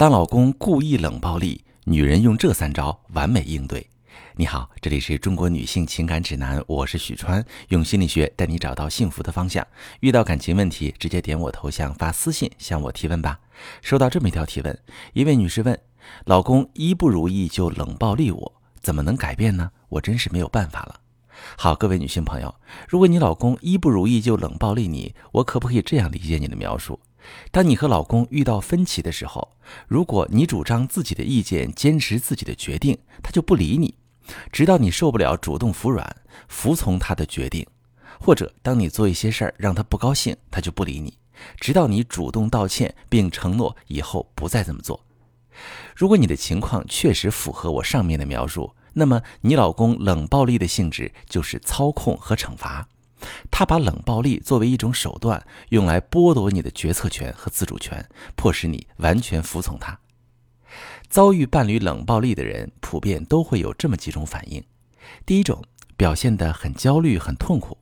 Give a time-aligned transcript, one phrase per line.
[0.00, 3.86] 当老公故意冷暴力，女人用这三招完美应对。
[4.34, 9.62] 你好，这里是中国女性情感指南，我是许川，用心理学带你找到幸福的方向。
[10.00, 13.38] 遇到感情问题，直接点我头像发私信向我提问吧。
[13.82, 14.78] 收到这么一条提问，
[15.12, 15.78] 一位女士问：
[16.24, 19.70] 老公一不如意就冷暴力我，怎么能改变呢？
[19.90, 20.98] 我真是没有办法了。
[21.58, 22.54] 好，各位女性朋友，
[22.88, 26.98] 如果你老公一不如意就冷暴力你，我可不可以这样理解你的描述？
[27.50, 33.94] 当你和老公遇到分歧的时候，如果你主张自己的意见，坚持自己的决定，他就不理你，
[34.50, 36.16] 直到你受不了，主动服软，
[36.48, 37.64] 服从他的决定；
[38.20, 41.18] 或者当你做一些事儿让他不高兴，他就不理你，
[41.58, 45.04] 直到你主动道歉并承诺以后不再这么做。
[45.94, 52.88] 如果你的情况确实符合我上面的描述，那么你老公冷暴力的性质就是操控和惩罚。
[53.50, 59.98] 他把冷暴力作为一种手段，用来剥夺你的决策权和自主权，迫使你完全服从他。
[61.08, 64.64] 遭遇伴侣冷暴力的人，普遍都会有这么几种反应：
[65.26, 65.62] 第一种，
[65.96, 67.76] 表现得很焦虑、很痛苦；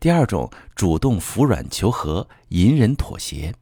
[0.00, 3.52] 第二种，主动服软求和、隐忍妥协；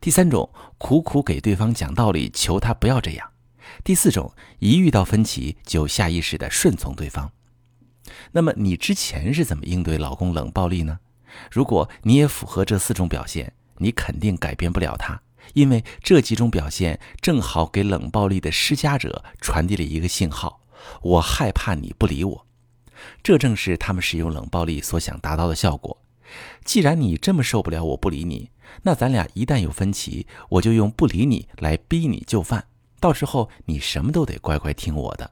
[0.00, 3.26] 第三种，苦苦给对方讲道理，求他不要这样；
[3.82, 7.32] 第四种，一遇到分歧就下意识地顺从对方。
[8.32, 10.98] 那么你之前是怎么应对老公冷暴力呢？
[11.50, 15.20] 如果你也符合这四种表现，你肯定改变不了他，
[15.54, 20.60] 因为这几种表现正好给冷暴力的施加者传递了一个信号：
[21.00, 22.46] 我害怕你不理我。
[23.22, 25.98] 这正是他们使用冷暴力所想达到的效果。
[26.64, 28.50] 既然你这么受不了我不理你，
[28.82, 32.66] 那咱俩一旦有分歧，我就用不理你来逼你就范，
[33.00, 35.30] 到时候你什么都得乖乖听我的。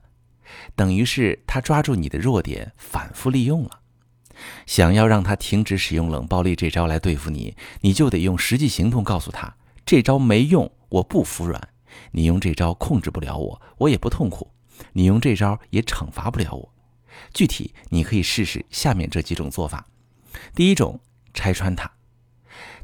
[0.75, 3.81] 等于是他抓住你的弱点，反复利用了。
[4.67, 11.69] 想要让他停止使用冷暴力这招来对付你，你就得用实际行动告诉他，这招没用，我不服软。
[12.13, 14.51] 你用这招控制不了我，我也不痛苦。
[14.93, 16.73] 你用这招也惩罚不了我。
[17.35, 19.87] 具体你可以试试下面这几种做法。
[20.55, 20.99] 第一种，
[21.35, 21.91] 拆穿他。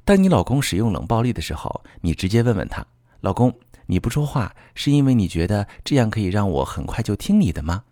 [0.04, 2.84] 当你老公使用冷暴力的时候，你直接问问他，
[3.20, 3.58] 老公。
[3.86, 7.84] 你不说话，是因为你觉得这样可以让我很快就听你的吗？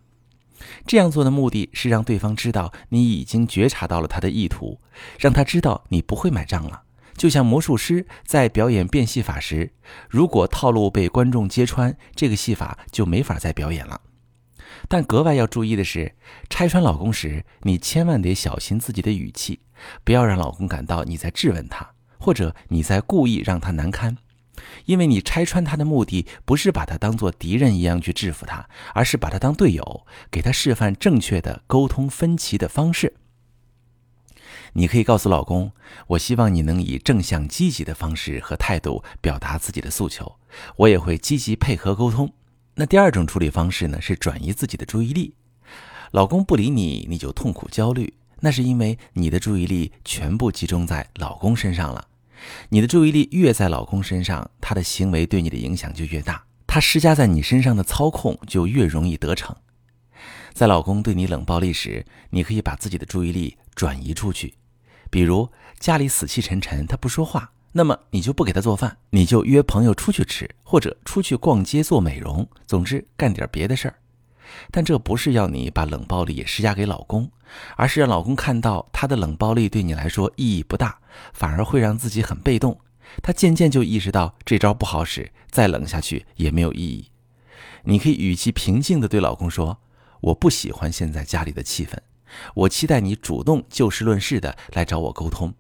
[0.87, 4.79] 这样做的目的是让对方知道你已经觉察到了他的意图，
[5.19, 6.83] 让他知道你不会买账了。
[7.17, 9.73] 就像魔术师在表演变戏法时，
[10.09, 14.01] 如果套路被观众揭穿，这个戏法就没法再表演了。
[14.89, 16.15] 但格外要注意的是，
[16.51, 19.61] 拆穿老公时，你千万得小心自己的语气，
[20.03, 21.89] 不要让老公感到你在质问他，
[22.19, 24.17] 或者你在故意让他难堪。
[24.87, 33.15] 因为你拆穿他的目的不是把他当做敌人一样去制服他，而是把他当队友，给他示范正确的沟通分歧的方式。
[34.75, 35.71] 你可以告诉老公
[36.09, 40.37] ：“我希望你能以正向积极的方式和态度表达自己的诉求，
[40.77, 42.33] 我也会积极配合沟通。”
[42.75, 44.01] 那第二种处理方式呢？
[44.01, 45.35] 是转移自己的注意力。
[46.11, 52.09] 老公不理你，你就痛苦焦虑，那是因为你的注意力全部集中在老公身上了。
[52.69, 59.57] 你的注意力越在老公身上，他的行为对你的影响就越大，他施加在你身上的操控就越容易得逞。
[60.53, 64.55] 在老公对你冷暴力时，你可以把自己的注意力转移出去，
[65.11, 73.97] 比如家里死气沉沉，他不说话，那么你就不给他做饭，你就约朋友出去吃，或者出去逛街做美容，总之干点别的事儿。
[74.71, 77.31] 但这不是要你把冷暴力也施加给老公，
[77.77, 80.99] 而是让老公看到他的冷暴力对你来说意义不大，
[81.33, 82.79] 反而会让自己很被动。
[83.23, 87.11] 他渐渐就意识到这招不好使，再冷下去也没有意义。
[87.85, 89.79] 你可以语气平静地对老公说
[90.21, 91.97] ：“我不喜欢现在家里的气氛，
[92.55, 95.55] 我期待你主动就事论事的来找我沟通。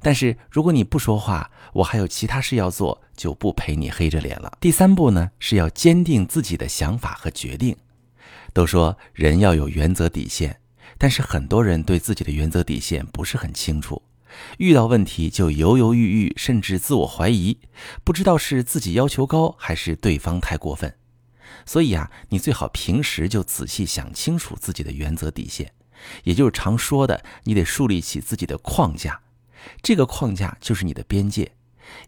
[0.00, 7.76] 但是如果你不说话，我还有其他事要做，就不陪你黑着脸了。”第三步呢，是要坚定自己的想法和决定。
[8.58, 10.58] 都说人要有原则底线，
[10.98, 14.02] 但是很多人对自己的原则底线不是很清楚，
[14.56, 17.60] 遇到问题就犹犹豫豫，甚至自我怀疑，
[18.02, 20.92] 不知道是自己要求高还是对方太过分。
[21.64, 25.70] 所以啊，你最好平时就仔细想清楚自己的原则底线，
[26.24, 29.20] 也就是常说的，你得树立起自己的框架，
[29.80, 31.52] 这个框架就是你的边界。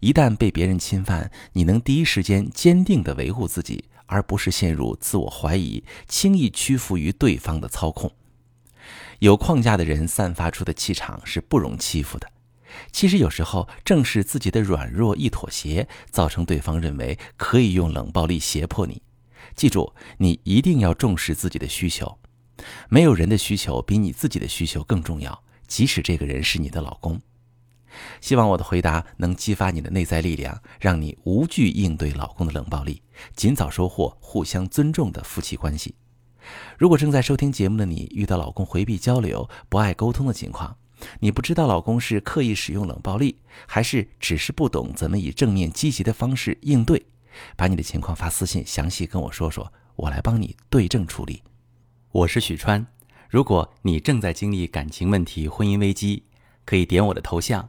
[0.00, 3.84] 一旦被别人侵犯，你能第一时间坚定地维护自己。
[4.10, 8.10] 而不是陷入自我怀疑，轻易屈服于对方的操控。
[9.20, 12.30] 有框架的人散发出的气场是不容欺负的。
[12.90, 19.02] 其实有时候正是自己的软弱一妥协，造成对方认为可以用冷暴力胁迫你。
[19.54, 22.18] 记住，你一定要重视自己的需求。
[22.88, 27.20] 没有人的需求比你自己的需求更重要，即使这个人是你的老公。
[28.20, 33.02] 希望我的回答能激发你的内在力量，让你无惧应对老公的冷暴力，
[33.34, 35.94] 尽早收获互相尊重的夫妻关系。
[36.78, 40.76] 如果正在收听节目的你遇到老公回避交流、不爱沟通的情况，
[41.20, 47.02] 你不知道老公是刻意使用冷暴力，还是只是不懂怎么以正面积极的方式应对，
[47.56, 51.42] 把你的情况发私信，详细跟我说说，我来帮你对症处理。
[52.12, 52.86] 我是许川，
[53.28, 56.24] 如果你正在经历感情问题、婚姻危机，
[56.64, 57.68] 可以点我的头像，